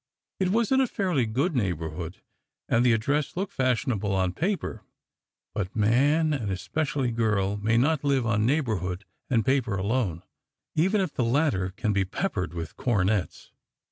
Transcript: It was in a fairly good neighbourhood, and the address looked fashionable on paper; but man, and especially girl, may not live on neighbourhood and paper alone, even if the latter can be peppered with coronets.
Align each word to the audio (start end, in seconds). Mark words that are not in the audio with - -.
It 0.39 0.49
was 0.49 0.71
in 0.71 0.81
a 0.81 0.87
fairly 0.87 1.27
good 1.27 1.55
neighbourhood, 1.55 2.21
and 2.67 2.83
the 2.83 2.91
address 2.91 3.37
looked 3.37 3.53
fashionable 3.53 4.11
on 4.15 4.33
paper; 4.33 4.81
but 5.53 5.75
man, 5.75 6.33
and 6.33 6.49
especially 6.49 7.11
girl, 7.11 7.57
may 7.57 7.77
not 7.77 8.03
live 8.03 8.25
on 8.25 8.43
neighbourhood 8.43 9.05
and 9.29 9.45
paper 9.45 9.75
alone, 9.77 10.23
even 10.73 11.01
if 11.01 11.13
the 11.13 11.23
latter 11.23 11.69
can 11.69 11.93
be 11.93 12.03
peppered 12.03 12.55
with 12.55 12.75
coronets. 12.77 13.51